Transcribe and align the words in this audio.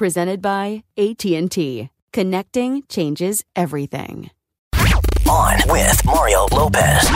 Presented 0.00 0.40
by 0.40 0.82
AT&T. 0.96 1.90
Connecting 2.14 2.82
changes 2.88 3.44
everything. 3.54 4.30
On 5.28 5.58
with 5.66 6.02
Mario 6.06 6.46
Lopez. 6.52 7.06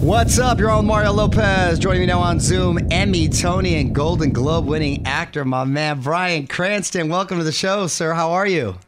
What's 0.00 0.38
up? 0.38 0.58
You're 0.58 0.70
on 0.70 0.86
Mario 0.86 1.12
Lopez. 1.12 1.78
Joining 1.78 2.00
me 2.00 2.06
now 2.06 2.20
on 2.20 2.40
Zoom, 2.40 2.78
Emmy, 2.90 3.28
Tony, 3.28 3.74
and 3.74 3.94
Golden 3.94 4.30
Globe 4.30 4.64
winning 4.64 5.06
actor, 5.06 5.44
my 5.44 5.64
man 5.64 6.00
Bryan 6.00 6.46
Cranston. 6.46 7.10
Welcome 7.10 7.36
to 7.36 7.44
the 7.44 7.52
show, 7.52 7.86
sir. 7.88 8.14
How 8.14 8.30
are 8.30 8.46
you? 8.46 8.78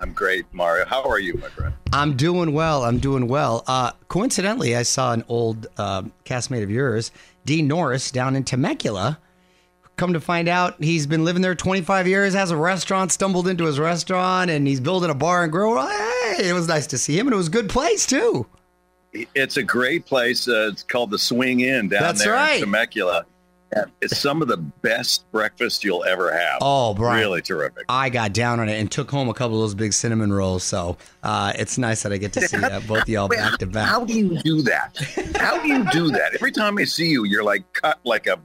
I'm 0.00 0.12
great, 0.12 0.46
Mario. 0.52 0.84
How 0.84 1.04
are 1.04 1.20
you, 1.20 1.34
my 1.34 1.48
friend? 1.50 1.74
I'm 1.92 2.16
doing 2.16 2.52
well. 2.52 2.82
I'm 2.82 2.98
doing 2.98 3.28
well. 3.28 3.62
Uh, 3.68 3.92
coincidentally, 4.08 4.74
I 4.74 4.82
saw 4.82 5.12
an 5.12 5.22
old 5.28 5.68
uh, 5.78 6.02
castmate 6.24 6.64
of 6.64 6.72
yours, 6.72 7.12
Dean 7.44 7.68
Norris, 7.68 8.10
down 8.10 8.34
in 8.34 8.42
Temecula. 8.42 9.20
Come 9.96 10.12
to 10.12 10.20
find 10.20 10.46
out, 10.46 10.74
he's 10.78 11.06
been 11.06 11.24
living 11.24 11.40
there 11.40 11.54
25 11.54 12.06
years, 12.06 12.34
has 12.34 12.50
a 12.50 12.56
restaurant, 12.56 13.12
stumbled 13.12 13.48
into 13.48 13.64
his 13.64 13.78
restaurant, 13.78 14.50
and 14.50 14.66
he's 14.66 14.78
building 14.78 15.08
a 15.08 15.14
bar 15.14 15.42
and 15.42 15.50
grill. 15.50 15.80
Hey, 15.86 16.50
it 16.50 16.52
was 16.52 16.68
nice 16.68 16.86
to 16.88 16.98
see 16.98 17.18
him, 17.18 17.26
and 17.26 17.32
it 17.32 17.36
was 17.38 17.48
a 17.48 17.50
good 17.50 17.70
place, 17.70 18.04
too. 18.06 18.46
It's 19.34 19.56
a 19.56 19.62
great 19.62 20.04
place. 20.04 20.48
Uh, 20.48 20.68
it's 20.70 20.82
called 20.82 21.10
the 21.10 21.18
Swing 21.18 21.60
Inn 21.60 21.88
down 21.88 22.02
That's 22.02 22.22
there 22.22 22.34
right. 22.34 22.56
in 22.56 22.60
Temecula. 22.60 23.24
It's 24.02 24.18
some 24.18 24.42
of 24.42 24.48
the 24.48 24.58
best 24.58 25.30
breakfast 25.32 25.82
you'll 25.82 26.04
ever 26.04 26.30
have. 26.30 26.58
Oh, 26.60 26.92
Bryan. 26.92 27.20
Really 27.20 27.42
terrific. 27.42 27.84
I 27.88 28.10
got 28.10 28.34
down 28.34 28.60
on 28.60 28.68
it 28.68 28.78
and 28.78 28.90
took 28.90 29.10
home 29.10 29.30
a 29.30 29.34
couple 29.34 29.56
of 29.56 29.62
those 29.62 29.74
big 29.74 29.94
cinnamon 29.94 30.30
rolls. 30.30 30.62
So 30.62 30.98
uh, 31.22 31.52
it's 31.58 31.78
nice 31.78 32.02
that 32.02 32.12
I 32.12 32.18
get 32.18 32.34
to 32.34 32.42
see 32.42 32.58
uh, 32.58 32.80
both 32.80 33.02
of 33.02 33.08
y'all 33.08 33.28
back 33.28 33.58
to 33.58 33.66
back. 33.66 33.88
How 33.88 34.04
do 34.04 34.12
you 34.12 34.38
do 34.42 34.62
that? 34.62 34.96
How 35.36 35.60
do 35.60 35.68
you 35.68 35.84
do 35.90 36.10
that? 36.10 36.34
Every 36.34 36.52
time 36.52 36.78
I 36.78 36.84
see 36.84 37.08
you, 37.08 37.24
you're 37.24 37.42
like 37.42 37.70
cut 37.72 37.98
like 38.04 38.26
a 38.26 38.38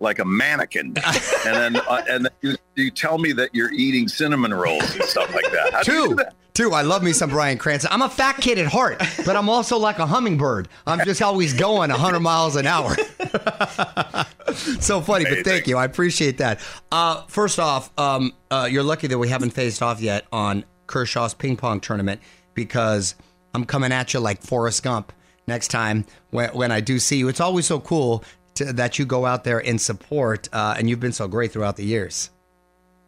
like 0.00 0.18
a 0.18 0.24
mannequin, 0.24 0.86
and 1.46 1.74
then 1.74 1.76
uh, 1.76 2.04
and 2.08 2.24
then 2.24 2.32
you, 2.42 2.56
you 2.74 2.90
tell 2.90 3.18
me 3.18 3.32
that 3.32 3.54
you're 3.54 3.72
eating 3.72 4.08
cinnamon 4.08 4.52
rolls 4.52 4.94
and 4.94 5.04
stuff 5.04 5.34
like 5.34 5.50
that. 5.52 5.72
How 5.72 5.82
do 5.82 5.92
you 5.92 6.02
do 6.02 6.08
Two. 6.08 6.14
that? 6.16 6.34
Two. 6.54 6.72
I 6.72 6.82
love 6.82 7.02
me 7.02 7.12
some 7.12 7.30
Bryan 7.30 7.58
Cranston. 7.58 7.90
I'm 7.92 8.02
a 8.02 8.08
fat 8.08 8.36
kid 8.36 8.58
at 8.58 8.66
heart, 8.66 9.02
but 9.26 9.34
I'm 9.36 9.48
also 9.48 9.76
like 9.76 9.98
a 9.98 10.06
hummingbird. 10.06 10.68
I'm 10.86 11.04
just 11.04 11.20
always 11.20 11.52
going 11.52 11.90
100 11.90 12.20
miles 12.20 12.54
an 12.54 12.66
hour. 12.66 12.94
so 14.80 15.00
funny, 15.00 15.24
but 15.24 15.44
thank 15.44 15.66
you. 15.66 15.76
I 15.76 15.84
appreciate 15.84 16.38
that. 16.38 16.60
Uh, 16.92 17.22
first 17.26 17.58
off, 17.58 17.90
um, 17.98 18.32
uh, 18.52 18.68
you're 18.70 18.84
lucky 18.84 19.08
that 19.08 19.18
we 19.18 19.28
haven't 19.28 19.50
faced 19.50 19.82
off 19.82 20.00
yet 20.00 20.26
on 20.30 20.64
Kershaw's 20.86 21.34
ping 21.34 21.56
pong 21.56 21.80
tournament 21.80 22.20
because 22.54 23.16
I'm 23.52 23.64
coming 23.64 23.90
at 23.90 24.14
you 24.14 24.20
like 24.20 24.40
Forrest 24.40 24.84
Gump 24.84 25.12
next 25.48 25.68
time 25.68 26.04
when, 26.30 26.50
when 26.50 26.70
I 26.70 26.80
do 26.80 27.00
see 27.00 27.16
you. 27.16 27.28
It's 27.28 27.40
always 27.40 27.66
so 27.66 27.80
cool 27.80 28.22
to, 28.54 28.72
that 28.72 28.98
you 28.98 29.06
go 29.06 29.26
out 29.26 29.44
there 29.44 29.64
and 29.64 29.80
support, 29.80 30.48
uh, 30.52 30.74
and 30.78 30.88
you've 30.88 31.00
been 31.00 31.12
so 31.12 31.28
great 31.28 31.52
throughout 31.52 31.76
the 31.76 31.84
years. 31.84 32.30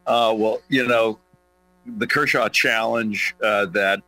Uh, 0.07 0.35
well, 0.37 0.61
you 0.69 0.87
know, 0.87 1.19
the 1.85 2.07
Kershaw 2.07 2.49
Challenge 2.49 3.35
uh, 3.43 3.67
that 3.67 4.03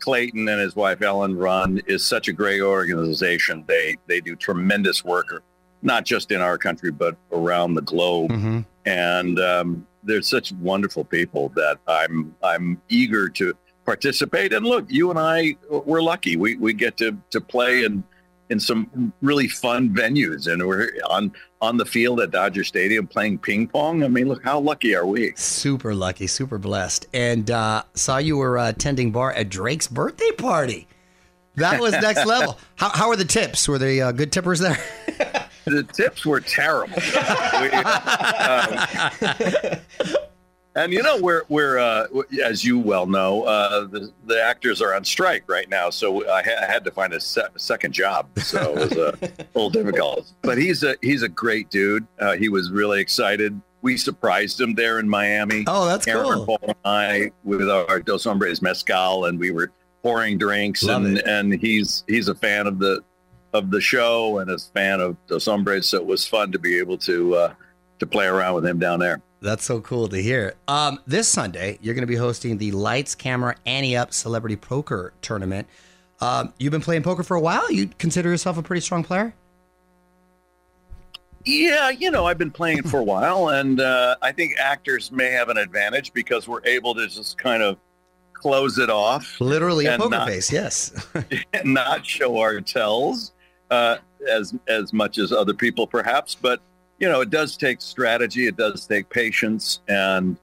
Clayton 0.00 0.48
and 0.48 0.60
his 0.60 0.76
wife 0.76 1.02
Ellen 1.02 1.36
run 1.36 1.80
is 1.86 2.04
such 2.04 2.28
a 2.28 2.32
great 2.32 2.60
organization. 2.60 3.64
They 3.66 3.96
they 4.06 4.20
do 4.20 4.36
tremendous 4.36 5.04
work, 5.04 5.42
not 5.82 6.04
just 6.04 6.30
in 6.30 6.40
our 6.40 6.58
country 6.58 6.90
but 6.90 7.16
around 7.32 7.74
the 7.74 7.82
globe. 7.82 8.30
Mm-hmm. 8.30 8.60
And 8.86 9.38
um, 9.40 9.86
they're 10.02 10.22
such 10.22 10.52
wonderful 10.52 11.04
people 11.04 11.50
that 11.50 11.78
I'm 11.86 12.34
I'm 12.42 12.80
eager 12.88 13.28
to 13.30 13.54
participate. 13.84 14.52
And 14.52 14.66
look, 14.66 14.86
you 14.88 15.10
and 15.10 15.18
I 15.18 15.56
we're 15.70 16.02
lucky. 16.02 16.36
We 16.36 16.56
we 16.56 16.72
get 16.72 16.96
to 16.98 17.16
to 17.30 17.40
play 17.40 17.84
in 17.84 18.04
in 18.50 18.58
some 18.60 19.12
really 19.20 19.48
fun 19.48 19.90
venues, 19.90 20.50
and 20.50 20.66
we're 20.66 20.90
on 21.08 21.32
on 21.60 21.76
the 21.76 21.84
field 21.84 22.20
at 22.20 22.30
Dodger 22.30 22.64
Stadium 22.64 23.06
playing 23.06 23.38
ping 23.38 23.68
pong. 23.68 24.04
I 24.04 24.08
mean, 24.08 24.28
look 24.28 24.44
how 24.44 24.60
lucky 24.60 24.94
are 24.94 25.06
we? 25.06 25.32
Super 25.36 25.94
lucky, 25.94 26.26
super 26.26 26.58
blessed. 26.58 27.06
And 27.12 27.50
uh, 27.50 27.82
saw 27.94 28.18
you 28.18 28.36
were 28.36 28.58
uh, 28.58 28.70
attending 28.70 29.10
bar 29.10 29.32
at 29.32 29.48
Drake's 29.48 29.88
birthday 29.88 30.30
party. 30.32 30.86
That 31.56 31.80
was 31.80 31.92
next 31.92 32.24
level. 32.26 32.58
How, 32.76 32.90
how 32.90 33.08
are 33.10 33.16
the 33.16 33.24
tips? 33.24 33.66
Were 33.68 33.78
they 33.78 34.00
uh, 34.00 34.12
good 34.12 34.30
tippers 34.30 34.60
there? 34.60 34.78
the 35.64 35.82
tips 35.82 36.24
were 36.24 36.40
terrible. 36.40 36.98
We, 37.58 37.70
um, 37.70 38.78
and 40.74 40.92
you 40.92 41.02
know, 41.02 41.18
we're 41.20 41.42
we're 41.48 41.78
uh, 41.78 42.06
as 42.44 42.64
you 42.64 42.78
well 42.78 43.06
know, 43.06 43.42
uh, 43.44 43.86
the 43.86 44.12
the 44.26 44.42
actors 44.42 44.80
are 44.82 44.94
on 44.94 45.04
strike 45.04 45.44
right 45.48 45.68
now, 45.68 45.90
so 45.90 46.28
I, 46.30 46.42
ha- 46.42 46.62
I 46.62 46.66
had 46.66 46.84
to 46.84 46.90
find 46.90 47.12
a 47.12 47.20
se- 47.20 47.48
second 47.56 47.92
job. 47.92 48.26
So 48.38 48.76
it 48.76 48.90
was 48.90 48.92
a 49.20 49.46
little 49.54 49.70
difficult. 49.70 50.30
But 50.42 50.58
he's 50.58 50.82
a 50.84 50.96
he's 51.02 51.22
a 51.22 51.28
great 51.28 51.70
dude. 51.70 52.06
Uh, 52.20 52.36
he 52.36 52.48
was 52.48 52.70
really 52.70 53.00
excited. 53.00 53.60
We 53.82 53.96
surprised 53.96 54.60
him 54.60 54.74
there 54.74 54.98
in 54.98 55.08
Miami. 55.08 55.64
Oh, 55.66 55.86
that's 55.86 56.06
Aaron 56.08 56.24
cool. 56.44 56.46
Paul 56.46 56.58
and 56.62 56.74
I 56.84 57.30
with 57.44 57.68
our 57.70 58.00
Dos 58.00 58.24
Hombres 58.24 58.60
mezcal, 58.60 59.24
and 59.26 59.38
we 59.38 59.50
were 59.50 59.70
pouring 60.02 60.38
drinks, 60.38 60.82
Love 60.84 61.04
and 61.04 61.18
it. 61.18 61.26
and 61.26 61.52
he's 61.54 62.04
he's 62.08 62.28
a 62.28 62.34
fan 62.34 62.66
of 62.66 62.78
the 62.78 63.02
of 63.54 63.70
the 63.70 63.80
show 63.80 64.38
and 64.38 64.50
a 64.50 64.58
fan 64.58 65.00
of 65.00 65.16
Dos 65.26 65.46
Hombres, 65.46 65.88
so 65.88 65.96
it 65.98 66.06
was 66.06 66.26
fun 66.26 66.52
to 66.52 66.58
be 66.58 66.78
able 66.78 66.98
to 66.98 67.34
uh, 67.34 67.54
to 68.00 68.06
play 68.06 68.26
around 68.26 68.54
with 68.56 68.66
him 68.66 68.78
down 68.78 68.98
there. 69.00 69.22
That's 69.40 69.64
so 69.64 69.80
cool 69.80 70.08
to 70.08 70.20
hear. 70.20 70.54
Um, 70.66 70.98
this 71.06 71.28
Sunday, 71.28 71.78
you're 71.80 71.94
going 71.94 72.02
to 72.02 72.08
be 72.08 72.16
hosting 72.16 72.58
the 72.58 72.72
Lights, 72.72 73.14
Camera, 73.14 73.54
Ante 73.66 73.96
Up 73.96 74.12
Celebrity 74.12 74.56
Poker 74.56 75.12
Tournament. 75.22 75.68
Um, 76.20 76.52
you've 76.58 76.72
been 76.72 76.80
playing 76.80 77.04
poker 77.04 77.22
for 77.22 77.36
a 77.36 77.40
while. 77.40 77.70
You 77.70 77.88
consider 77.98 78.30
yourself 78.30 78.58
a 78.58 78.62
pretty 78.62 78.80
strong 78.80 79.04
player? 79.04 79.32
Yeah, 81.44 81.90
you 81.90 82.10
know, 82.10 82.26
I've 82.26 82.36
been 82.36 82.50
playing 82.50 82.82
for 82.82 82.98
a 82.98 83.04
while, 83.04 83.50
and 83.50 83.80
uh, 83.80 84.16
I 84.20 84.32
think 84.32 84.58
actors 84.58 85.12
may 85.12 85.30
have 85.30 85.48
an 85.48 85.56
advantage 85.56 86.12
because 86.12 86.48
we're 86.48 86.64
able 86.64 86.94
to 86.96 87.06
just 87.06 87.38
kind 87.38 87.62
of 87.62 87.78
close 88.34 88.78
it 88.78 88.90
off, 88.90 89.40
literally 89.40 89.86
a 89.86 89.96
poker 89.96 90.10
not- 90.10 90.28
face. 90.28 90.52
Yes. 90.52 90.92
not 91.64 92.04
show 92.04 92.38
our 92.38 92.60
tells 92.60 93.32
uh, 93.70 93.98
as 94.28 94.54
as 94.66 94.92
much 94.92 95.18
as 95.18 95.32
other 95.32 95.54
people, 95.54 95.86
perhaps. 95.86 96.34
But 96.34 96.60
you 96.98 97.08
know, 97.08 97.20
it 97.20 97.30
does 97.30 97.56
take 97.56 97.80
strategy, 97.80 98.46
it 98.46 98.56
does 98.56 98.86
take 98.86 99.08
patience, 99.08 99.80
and 99.88 100.36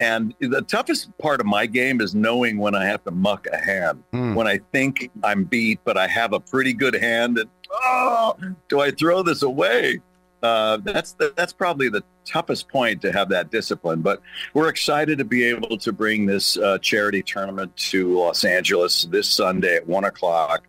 and 0.00 0.34
the 0.40 0.62
toughest 0.62 1.16
part 1.18 1.40
of 1.40 1.46
my 1.46 1.66
game 1.66 2.00
is 2.00 2.14
knowing 2.14 2.58
when 2.58 2.74
I 2.74 2.84
have 2.84 3.02
to 3.04 3.10
muck 3.10 3.48
a 3.52 3.56
hand. 3.56 4.02
Hmm. 4.12 4.34
When 4.34 4.46
I 4.46 4.60
think 4.72 5.10
I'm 5.24 5.44
beat, 5.44 5.80
but 5.84 5.96
I 5.96 6.06
have 6.06 6.32
a 6.32 6.40
pretty 6.40 6.72
good 6.72 6.94
hand, 6.94 7.38
and 7.38 7.50
oh, 7.72 8.36
do 8.68 8.80
I 8.80 8.90
throw 8.92 9.22
this 9.22 9.42
away? 9.42 10.00
Uh, 10.40 10.76
that's 10.84 11.12
the, 11.12 11.32
that's 11.36 11.52
probably 11.52 11.88
the 11.88 12.04
toughest 12.24 12.68
point 12.68 13.02
to 13.02 13.12
have 13.12 13.28
that 13.30 13.50
discipline. 13.50 14.02
But 14.02 14.22
we're 14.54 14.68
excited 14.68 15.18
to 15.18 15.24
be 15.24 15.42
able 15.44 15.76
to 15.78 15.92
bring 15.92 16.26
this 16.26 16.56
uh, 16.56 16.78
charity 16.78 17.22
tournament 17.22 17.76
to 17.76 18.16
Los 18.16 18.44
Angeles 18.44 19.02
this 19.10 19.28
Sunday 19.28 19.76
at 19.76 19.86
one 19.86 20.04
o'clock 20.04 20.68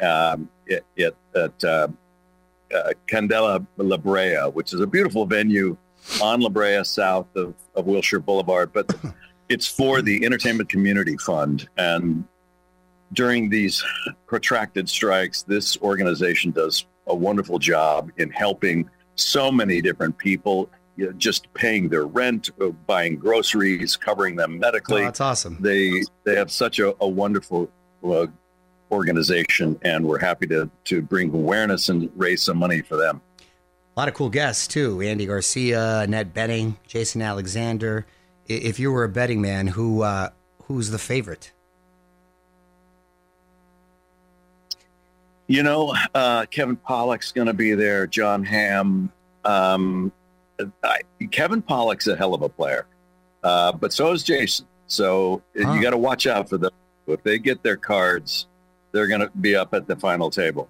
um, 0.00 0.48
at, 0.70 0.84
at, 0.98 1.14
at 1.34 1.64
uh, 1.64 1.88
uh, 2.74 2.92
Candela 3.08 3.64
La 3.76 3.96
Brea, 3.96 4.36
which 4.52 4.72
is 4.72 4.80
a 4.80 4.86
beautiful 4.86 5.26
venue 5.26 5.76
on 6.22 6.40
La 6.40 6.48
Brea, 6.48 6.82
south 6.84 7.26
of, 7.36 7.54
of 7.74 7.86
Wilshire 7.86 8.20
Boulevard. 8.20 8.72
But 8.72 8.94
it's 9.48 9.66
for 9.66 10.02
the 10.02 10.24
Entertainment 10.24 10.68
Community 10.68 11.16
Fund, 11.16 11.68
and 11.76 12.24
during 13.12 13.50
these 13.50 13.84
protracted 14.26 14.88
strikes, 14.88 15.42
this 15.42 15.76
organization 15.78 16.50
does 16.50 16.86
a 17.06 17.14
wonderful 17.14 17.58
job 17.58 18.10
in 18.16 18.30
helping 18.30 18.88
so 19.16 19.52
many 19.52 19.82
different 19.82 20.16
people, 20.16 20.70
you 20.96 21.06
know, 21.06 21.12
just 21.12 21.52
paying 21.52 21.88
their 21.90 22.06
rent, 22.06 22.50
uh, 22.60 22.68
buying 22.86 23.16
groceries, 23.16 23.96
covering 23.96 24.36
them 24.36 24.54
Oh, 24.54 24.58
medically. 24.58 25.02
that's 25.02 25.20
awesome. 25.20 25.58
they 25.60 26.02
they 26.24 26.34
have 26.36 26.50
such 26.50 26.78
a, 26.78 26.94
a 27.02 27.08
wonderful 27.08 27.70
uh, 28.02 28.26
organization, 28.92 29.78
and 29.82 30.06
we're 30.06 30.18
happy 30.20 30.46
to 30.48 30.70
to 30.84 31.02
bring 31.02 31.32
awareness 31.34 31.88
and 31.88 32.10
raise 32.14 32.42
some 32.42 32.58
money 32.58 32.82
for 32.82 32.96
them. 32.96 33.20
A 33.96 34.00
lot 34.00 34.08
of 34.08 34.14
cool 34.14 34.30
guests 34.30 34.66
too. 34.66 35.00
Andy 35.00 35.26
Garcia, 35.26 36.00
Annette 36.00 36.32
Bening, 36.32 36.76
Jason 36.86 37.20
Alexander. 37.22 38.06
If 38.46 38.78
you 38.78 38.92
were 38.92 39.04
a 39.04 39.08
betting 39.08 39.40
man, 39.40 39.66
who 39.68 40.02
uh, 40.02 40.30
who's 40.64 40.90
the 40.90 40.98
favorite? 40.98 41.52
You 45.48 45.62
know, 45.62 45.94
uh, 46.14 46.46
Kevin 46.46 46.76
Pollak's 46.76 47.32
going 47.32 47.48
to 47.48 47.52
be 47.52 47.74
there. 47.74 48.06
Jon 48.06 48.44
Hamm. 48.44 49.10
Um, 49.44 50.12
I, 50.82 51.00
Kevin 51.30 51.60
Pollak's 51.60 52.06
a 52.06 52.16
hell 52.16 52.32
of 52.32 52.42
a 52.42 52.48
player, 52.48 52.86
uh, 53.42 53.72
but 53.72 53.92
so 53.92 54.12
is 54.12 54.22
Jason. 54.22 54.66
So 54.86 55.42
Huh. 55.60 55.72
you 55.72 55.82
got 55.82 55.90
to 55.90 55.98
watch 55.98 56.26
out 56.26 56.48
for 56.48 56.58
them. 56.58 56.70
If 57.06 57.22
they 57.24 57.38
get 57.38 57.62
their 57.62 57.76
cards, 57.76 58.46
they're 58.92 59.08
going 59.08 59.20
to 59.20 59.30
be 59.40 59.56
up 59.56 59.74
at 59.74 59.86
the 59.86 59.96
final 59.96 60.30
table. 60.30 60.68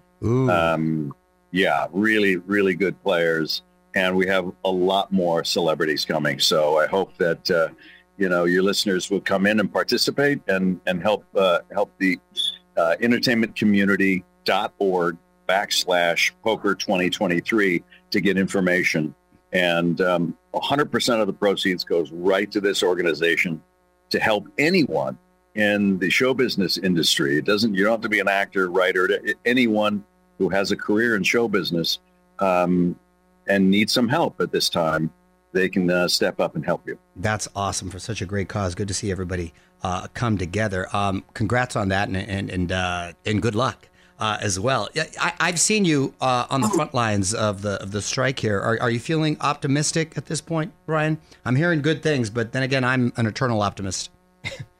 Um, 0.49 1.13
yeah, 1.51 1.87
really, 1.91 2.37
really 2.37 2.73
good 2.73 3.01
players, 3.03 3.61
and 3.93 4.15
we 4.15 4.25
have 4.27 4.51
a 4.65 4.71
lot 4.71 5.11
more 5.11 5.43
celebrities 5.43 6.05
coming. 6.05 6.39
So 6.39 6.79
I 6.79 6.87
hope 6.87 7.15
that 7.17 7.51
uh, 7.51 7.67
you 8.17 8.29
know 8.29 8.45
your 8.45 8.63
listeners 8.63 9.11
will 9.11 9.21
come 9.21 9.45
in 9.45 9.59
and 9.59 9.71
participate 9.71 10.41
and 10.47 10.81
and 10.87 10.99
help 11.01 11.25
uh, 11.35 11.59
help 11.71 11.91
the 11.99 12.19
uh, 12.77 12.95
entertainmentcommunity.org 13.01 15.17
backslash 15.47 16.31
poker 16.43 16.75
2023 16.75 17.83
to 18.11 18.21
get 18.21 18.37
information. 18.37 19.15
And 19.51 19.99
um, 20.01 20.37
100% 20.53 21.21
of 21.21 21.27
the 21.27 21.33
proceeds 21.33 21.83
goes 21.83 22.11
right 22.11 22.49
to 22.51 22.59
this 22.59 22.81
organization 22.81 23.61
to 24.09 24.19
help 24.19 24.47
anyone 24.57 25.17
in 25.55 25.99
the 25.99 26.09
show 26.09 26.33
business 26.33 26.77
industry. 26.77 27.37
It 27.37 27.45
doesn't, 27.45 27.73
you 27.73 27.83
don't 27.83 27.93
have 27.93 28.01
to 28.01 28.09
be 28.09 28.19
an 28.19 28.27
actor, 28.27 28.69
writer, 28.69 29.09
anyone 29.45 30.03
who 30.37 30.49
has 30.49 30.71
a 30.71 30.75
career 30.75 31.15
in 31.15 31.23
show 31.23 31.47
business 31.47 31.99
um, 32.39 32.97
and 33.47 33.69
needs 33.69 33.93
some 33.93 34.07
help 34.07 34.39
at 34.41 34.51
this 34.51 34.69
time, 34.69 35.11
they 35.51 35.69
can 35.69 35.89
uh, 35.89 36.07
step 36.07 36.39
up 36.39 36.55
and 36.55 36.65
help 36.65 36.85
you. 36.87 36.97
that's 37.17 37.47
awesome 37.55 37.89
for 37.89 37.99
such 37.99 38.21
a 38.21 38.25
great 38.25 38.49
cause. 38.49 38.73
Good 38.73 38.87
to 38.87 38.93
see 38.93 39.11
everybody 39.11 39.53
uh, 39.83 40.07
come 40.13 40.37
together. 40.37 40.87
Um, 40.93 41.23
congrats 41.33 41.75
on 41.75 41.89
that, 41.89 42.07
and 42.07 42.17
and 42.17 42.49
and, 42.49 42.71
uh, 42.71 43.13
and 43.25 43.41
good 43.41 43.55
luck. 43.55 43.87
Uh, 44.19 44.37
as 44.41 44.57
well, 44.59 44.87
I, 45.19 45.33
I've 45.39 45.59
seen 45.59 45.85
you 45.85 46.13
uh, 46.21 46.45
on 46.49 46.61
the 46.61 46.69
front 46.69 46.93
lines 46.93 47.33
of 47.33 47.61
the 47.61 47.81
of 47.81 47.91
the 47.91 48.01
strike 48.01 48.39
here. 48.39 48.59
Are, 48.59 48.79
are 48.81 48.89
you 48.89 48.99
feeling 48.99 49.35
optimistic 49.41 50.13
at 50.15 50.27
this 50.27 50.39
point, 50.39 50.71
Bryan? 50.85 51.19
I'm 51.43 51.55
hearing 51.55 51.81
good 51.81 52.01
things, 52.01 52.29
but 52.29 52.53
then 52.53 52.63
again, 52.63 52.83
I'm 52.83 53.11
an 53.17 53.25
eternal 53.25 53.61
optimist. 53.61 54.11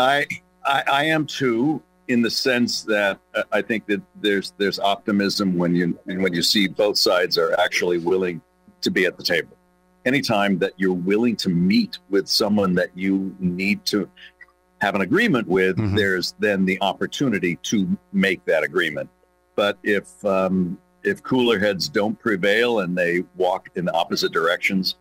I, 0.00 0.26
I 0.64 0.82
I 1.00 1.04
am 1.04 1.26
too, 1.26 1.82
in 2.08 2.22
the 2.22 2.30
sense 2.30 2.82
that 2.84 3.18
uh, 3.34 3.42
I 3.52 3.62
think 3.62 3.86
that 3.86 4.02
there's 4.20 4.52
there's 4.58 4.78
optimism 4.78 5.56
when 5.56 5.74
you 5.74 5.98
when 6.04 6.32
you 6.32 6.42
see 6.42 6.66
both 6.68 6.98
sides 6.98 7.38
are 7.38 7.52
actually 7.60 7.98
willing 7.98 8.40
to 8.80 8.90
be 8.90 9.04
at 9.04 9.16
the 9.16 9.22
table. 9.22 9.56
Anytime 10.06 10.58
that 10.58 10.72
you're 10.78 10.92
willing 10.94 11.36
to 11.36 11.48
meet 11.50 11.98
with 12.08 12.26
someone 12.26 12.74
that 12.74 12.90
you 12.94 13.34
need 13.38 13.84
to 13.86 14.08
have 14.80 14.94
an 14.94 15.02
agreement 15.02 15.46
with, 15.46 15.76
Mhm. 15.76 15.94
there's 15.96 16.34
then 16.38 16.64
the 16.64 16.80
opportunity 16.80 17.56
to 17.64 17.98
make 18.12 18.42
that 18.46 18.62
agreement. 18.62 19.10
But 19.56 19.76
if 19.82 20.24
um, 20.24 20.78
if 21.04 21.22
cooler 21.22 21.58
heads 21.58 21.88
don't 21.88 22.18
prevail 22.18 22.80
and 22.80 22.96
they 22.96 23.24
walk 23.36 23.68
in 23.74 23.84
the 23.84 23.92
opposite 23.92 24.32
directions, 24.32 24.96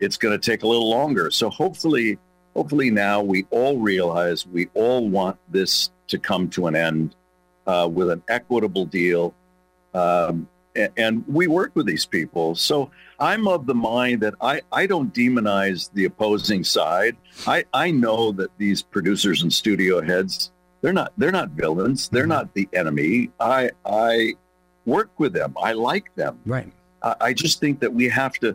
it's 0.00 0.18
going 0.18 0.38
to 0.38 0.50
take 0.50 0.62
a 0.62 0.66
little 0.66 0.90
longer. 0.90 1.30
So 1.30 1.48
hopefully, 1.48 2.18
hopefully 2.56 2.90
now 2.90 3.22
we 3.22 3.44
all 3.50 3.76
realize 3.78 4.46
we 4.46 4.66
all 4.74 5.06
want 5.08 5.36
this 5.50 5.90
to 6.08 6.18
come 6.18 6.48
to 6.48 6.66
an 6.66 6.74
end 6.74 7.14
uh, 7.66 7.86
with 7.92 8.08
an 8.10 8.22
equitable 8.28 8.86
deal. 8.86 9.34
Um, 9.94 10.48
and 10.96 11.24
we 11.26 11.46
work 11.46 11.72
with 11.74 11.86
these 11.86 12.04
people. 12.06 12.54
So 12.54 12.90
I'm 13.18 13.46
of 13.48 13.66
the 13.66 13.74
mind 13.74 14.20
that 14.22 14.34
I, 14.40 14.60
I 14.72 14.86
don't 14.86 15.12
demonize 15.12 15.90
the 15.94 16.04
opposing 16.04 16.64
side. 16.64 17.16
I, 17.46 17.64
I 17.72 17.90
know 17.90 18.32
that 18.32 18.50
these 18.58 18.82
producers 18.82 19.42
and 19.42 19.52
studio 19.52 20.02
heads, 20.02 20.50
they're 20.82 20.92
not 20.92 21.12
they're 21.16 21.32
not 21.32 21.50
villains. 21.50 22.08
They're 22.10 22.24
Mhm. 22.24 22.28
not 22.28 22.54
the 22.54 22.68
enemy. 22.74 23.30
I 23.40 23.70
I 23.86 24.34
work 24.84 25.10
with 25.18 25.32
them. 25.32 25.54
I 25.62 25.72
like 25.72 26.14
them. 26.14 26.38
Right. 26.44 26.70
I 27.02 27.14
I 27.20 27.32
just 27.32 27.58
think 27.58 27.80
that 27.80 27.92
we 27.92 28.08
have 28.10 28.34
to 28.44 28.54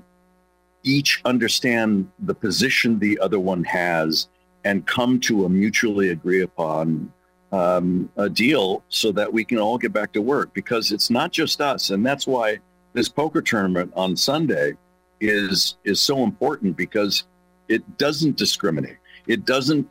each 0.83 1.21
understand 1.25 2.09
the 2.19 2.33
position 2.33 2.99
the 2.99 3.19
other 3.19 3.39
one 3.39 3.63
has 3.63 4.27
and 4.63 4.85
come 4.85 5.19
to 5.19 5.45
a 5.45 5.49
mutually 5.49 6.09
agree 6.09 6.41
upon 6.41 7.11
um, 7.51 8.09
a 8.17 8.29
deal 8.29 8.83
so 8.89 9.11
that 9.11 9.31
we 9.31 9.43
can 9.43 9.57
all 9.57 9.77
get 9.77 9.91
back 9.91 10.13
to 10.13 10.21
work 10.21 10.53
because 10.53 10.91
it's 10.91 11.09
not 11.09 11.31
just 11.31 11.61
us. 11.61 11.89
And 11.89 12.05
that's 12.05 12.25
why 12.25 12.59
this 12.93 13.09
poker 13.09 13.41
tournament 13.41 13.91
on 13.95 14.15
Sunday 14.15 14.73
is 15.19 15.75
is 15.83 16.01
so 16.01 16.23
important 16.23 16.75
because 16.75 17.25
it 17.67 17.97
doesn't 17.97 18.37
discriminate. 18.37 18.97
It 19.27 19.45
doesn't 19.45 19.87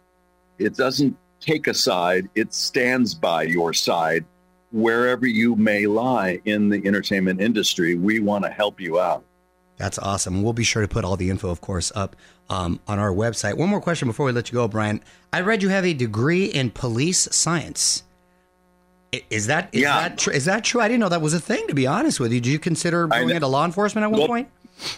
it 0.58 0.76
doesn't 0.76 1.16
take 1.40 1.66
a 1.66 1.74
side. 1.74 2.28
It 2.34 2.52
stands 2.52 3.14
by 3.14 3.44
your 3.44 3.72
side 3.72 4.24
wherever 4.72 5.26
you 5.26 5.56
may 5.56 5.86
lie 5.86 6.40
in 6.44 6.68
the 6.68 6.86
entertainment 6.86 7.40
industry. 7.40 7.94
We 7.94 8.20
want 8.20 8.44
to 8.44 8.50
help 8.50 8.80
you 8.80 9.00
out. 9.00 9.24
That's 9.80 9.98
awesome. 9.98 10.42
We'll 10.42 10.52
be 10.52 10.62
sure 10.62 10.82
to 10.82 10.88
put 10.88 11.06
all 11.06 11.16
the 11.16 11.30
info, 11.30 11.48
of 11.48 11.62
course, 11.62 11.90
up 11.94 12.14
um, 12.50 12.80
on 12.86 12.98
our 12.98 13.10
website. 13.10 13.56
One 13.56 13.70
more 13.70 13.80
question 13.80 14.06
before 14.08 14.26
we 14.26 14.32
let 14.32 14.50
you 14.52 14.54
go, 14.56 14.68
Bryan. 14.68 15.00
I 15.32 15.40
read 15.40 15.62
you 15.62 15.70
have 15.70 15.86
a 15.86 15.94
degree 15.94 16.44
in 16.44 16.70
police 16.70 17.26
science. 17.34 18.02
Is 19.30 19.46
that 19.46 19.70
is 19.72 19.80
Yeah. 19.80 20.00
that 20.08 20.18
tr- 20.18 20.30
is 20.32 20.44
that 20.44 20.64
true? 20.64 20.82
I 20.82 20.86
didn't 20.88 21.00
know 21.00 21.08
that 21.08 21.22
was 21.22 21.32
a 21.34 21.40
thing. 21.40 21.66
To 21.68 21.74
be 21.74 21.86
honest 21.86 22.20
with 22.20 22.30
you, 22.30 22.40
did 22.40 22.50
you 22.50 22.58
consider 22.58 23.06
going 23.06 23.30
into 23.30 23.46
law 23.46 23.64
enforcement 23.64 24.04
at 24.04 24.10
one 24.10 24.20
Well, 24.20 24.28
point? 24.28 24.48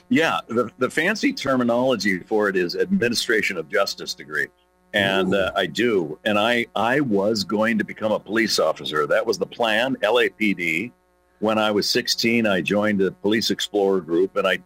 Yeah, 0.09 0.41
the, 0.49 0.69
the 0.79 0.91
fancy 0.91 1.33
terminology 1.33 2.19
for 2.19 2.49
it 2.49 2.57
is 2.57 2.75
administration 2.77 3.57
of 3.57 3.69
justice 3.69 4.15
degree. 4.15 4.49
And 4.95 5.33
uh, 5.35 5.53
I 5.57 5.67
do. 5.67 6.19
And 6.25 6.39
I, 6.39 6.67
I 6.77 7.01
was 7.01 7.45
going 7.45 7.79
to 7.79 7.85
become 7.85 8.13
a 8.13 8.19
police 8.21 8.59
officer. 8.59 9.07
That 9.07 9.25
was 9.25 9.39
the 9.39 9.47
plan, 9.47 9.97
LAPD. 10.03 10.91
When 11.39 11.59
I 11.59 11.71
was 11.71 11.89
16, 11.89 12.47
I 12.47 12.61
joined 12.61 13.01
the 13.01 13.11
Police 13.11 13.51
Explorer 13.51 14.01
group 14.03 14.37
and 14.37 14.47
I 14.47 14.59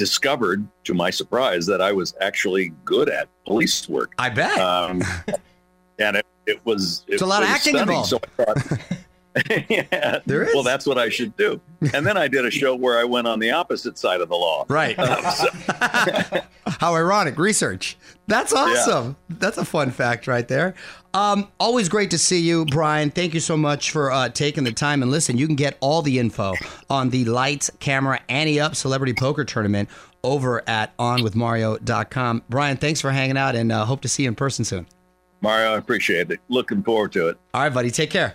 discovered, 0.00 0.66
to 0.84 0.94
my 0.94 1.10
surprise, 1.10 1.66
that 1.66 1.82
I 1.82 1.92
was 1.92 2.14
actually 2.22 2.72
good 2.86 3.10
at 3.10 3.28
police 3.44 3.86
work. 3.86 4.14
I 4.18 4.30
bet. 4.30 4.58
Um, 4.58 5.02
and 5.98 6.16
it, 6.16 6.26
it 6.46 6.64
was 6.64 7.04
it 7.06 7.12
It's 7.14 7.22
a 7.22 7.26
lot 7.26 7.42
of 7.42 7.50
acting 7.50 7.74
stunning. 7.76 7.98
involved. 7.98 8.08
So 8.08 8.18
I 8.38 8.44
thought, 8.44 8.80
yeah, 9.68 10.18
There 10.26 10.42
is. 10.42 10.54
Well, 10.54 10.62
that's 10.64 10.86
what 10.86 10.98
I 10.98 11.08
should 11.08 11.36
do. 11.36 11.60
And 11.94 12.04
then 12.06 12.16
I 12.16 12.26
did 12.28 12.44
a 12.44 12.50
show 12.50 12.74
where 12.74 12.98
I 12.98 13.04
went 13.04 13.26
on 13.28 13.38
the 13.38 13.50
opposite 13.52 13.96
side 13.98 14.20
of 14.20 14.28
the 14.28 14.34
law. 14.36 14.64
right. 14.68 14.98
Uh, 14.98 15.30
so- 15.30 16.40
How 16.80 16.94
ironic. 16.94 17.38
Research. 17.38 17.96
That's 18.26 18.52
awesome. 18.52 19.16
Yeah. 19.28 19.36
That's 19.38 19.58
a 19.58 19.64
fun 19.64 19.90
fact 19.90 20.26
right 20.26 20.46
there. 20.48 20.74
Um, 21.14 21.48
always 21.58 21.88
great 21.88 22.10
to 22.12 22.18
see 22.18 22.40
you, 22.40 22.64
Bryan. 22.66 23.10
Thank 23.10 23.34
you 23.34 23.40
so 23.40 23.56
much 23.56 23.90
for 23.90 24.10
uh, 24.12 24.28
taking 24.30 24.64
the 24.64 24.72
time. 24.72 25.02
And 25.02 25.10
listen, 25.10 25.36
you 25.36 25.46
can 25.46 25.56
get 25.56 25.76
all 25.80 26.02
the 26.02 26.18
info 26.18 26.54
on 26.88 27.10
the 27.10 27.24
Lights, 27.24 27.70
Camera, 27.80 28.20
Ante 28.28 28.60
Up 28.60 28.76
Celebrity 28.76 29.14
Poker 29.14 29.44
Tournament 29.44 29.88
over 30.22 30.62
at 30.68 30.96
onwithmario.com. 30.98 32.42
Bryan, 32.48 32.76
thanks 32.76 33.00
for 33.00 33.10
hanging 33.10 33.36
out 33.36 33.54
and 33.56 33.72
uh, 33.72 33.84
hope 33.84 34.00
to 34.02 34.08
see 34.08 34.24
you 34.24 34.28
in 34.28 34.34
person 34.34 34.64
soon. 34.64 34.86
Mario, 35.40 35.72
I 35.74 35.78
appreciate 35.78 36.30
it. 36.30 36.40
Looking 36.48 36.82
forward 36.82 37.12
to 37.12 37.28
it. 37.28 37.38
All 37.54 37.62
right, 37.62 37.72
buddy. 37.72 37.90
Take 37.90 38.10
care. 38.10 38.34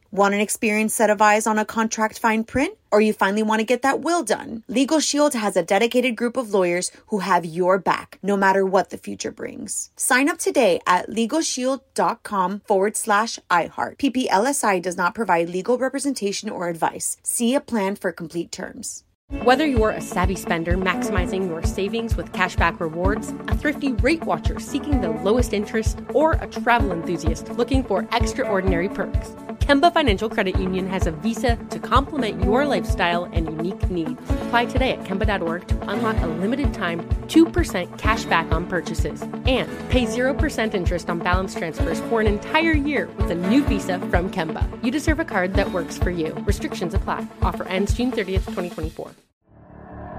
Want 0.13 0.33
an 0.33 0.41
experienced 0.41 0.97
set 0.97 1.09
of 1.09 1.21
eyes 1.21 1.47
on 1.47 1.57
a 1.57 1.63
contract 1.63 2.19
fine 2.19 2.43
print? 2.43 2.77
Or 2.91 2.99
you 2.99 3.13
finally 3.13 3.43
want 3.43 3.61
to 3.61 3.65
get 3.65 3.81
that 3.83 4.01
will 4.01 4.23
done? 4.23 4.65
Legal 4.67 4.99
Shield 4.99 5.33
has 5.35 5.55
a 5.55 5.63
dedicated 5.63 6.17
group 6.17 6.35
of 6.35 6.53
lawyers 6.53 6.91
who 7.07 7.19
have 7.19 7.45
your 7.45 7.79
back, 7.79 8.19
no 8.21 8.35
matter 8.35 8.65
what 8.65 8.89
the 8.89 8.97
future 8.97 9.31
brings. 9.31 9.89
Sign 9.95 10.27
up 10.27 10.37
today 10.37 10.81
at 10.85 11.09
LegalShield.com 11.09 12.59
forward 12.65 12.97
slash 12.97 13.39
iHeart. 13.49 13.99
PPLSI 13.99 14.81
does 14.81 14.97
not 14.97 15.15
provide 15.15 15.47
legal 15.47 15.77
representation 15.77 16.49
or 16.49 16.67
advice. 16.67 17.15
See 17.23 17.55
a 17.55 17.61
plan 17.61 17.95
for 17.95 18.11
complete 18.11 18.51
terms. 18.51 19.05
Whether 19.43 19.65
you're 19.65 19.91
a 19.91 20.01
savvy 20.01 20.35
spender 20.35 20.75
maximizing 20.75 21.47
your 21.47 21.63
savings 21.63 22.17
with 22.17 22.33
cashback 22.33 22.81
rewards, 22.81 23.29
a 23.47 23.55
thrifty 23.55 23.93
rate 23.93 24.25
watcher 24.25 24.59
seeking 24.59 24.99
the 24.99 25.11
lowest 25.11 25.53
interest, 25.53 25.99
or 26.13 26.33
a 26.33 26.47
travel 26.47 26.91
enthusiast 26.91 27.47
looking 27.51 27.81
for 27.81 28.05
extraordinary 28.11 28.89
perks, 28.89 29.33
Kemba 29.59 29.93
Financial 29.93 30.29
Credit 30.29 30.57
Union 30.59 30.87
has 30.87 31.07
a 31.07 31.11
visa 31.11 31.57
to 31.69 31.79
complement 31.79 32.43
your 32.43 32.65
lifestyle 32.65 33.25
and 33.25 33.47
unique 33.47 33.89
needs. 33.89 34.21
Apply 34.29 34.65
today 34.65 34.91
at 34.91 35.03
Kemba.org 35.03 35.67
to 35.67 35.89
unlock 35.89 36.15
a 36.21 36.27
limited 36.27 36.73
time 36.73 37.01
2% 37.27 37.97
cash 37.97 38.23
back 38.25 38.51
on 38.51 38.65
purchases 38.67 39.21
and 39.21 39.69
pay 39.89 40.05
0% 40.05 40.73
interest 40.73 41.09
on 41.09 41.19
balance 41.19 41.53
transfers 41.55 41.99
for 42.01 42.21
an 42.21 42.27
entire 42.27 42.73
year 42.73 43.09
with 43.17 43.31
a 43.31 43.35
new 43.35 43.63
visa 43.63 43.99
from 43.99 44.31
Kemba. 44.31 44.63
You 44.83 44.91
deserve 44.91 45.19
a 45.19 45.25
card 45.25 45.55
that 45.55 45.71
works 45.71 45.97
for 45.97 46.11
you. 46.11 46.33
Restrictions 46.45 46.93
apply. 46.93 47.27
Offer 47.41 47.67
ends 47.67 47.93
June 47.93 48.11
30th, 48.11 48.45
2024. 48.45 49.11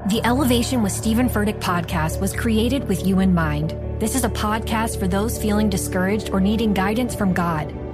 The 0.09 0.21
Elevation 0.25 0.83
with 0.83 0.91
Stephen 0.91 1.29
Furtick 1.29 1.61
podcast 1.61 2.21
was 2.21 2.35
created 2.35 2.89
with 2.89 3.07
you 3.07 3.21
in 3.21 3.33
mind. 3.33 3.77
This 4.01 4.17
is 4.17 4.25
a 4.25 4.29
podcast 4.29 4.99
for 4.99 5.07
those 5.07 5.41
feeling 5.41 5.71
discouraged 5.71 6.31
or 6.31 6.41
needing 6.41 6.75
guidance 6.75 7.15
from 7.15 7.33
God. 7.33 7.73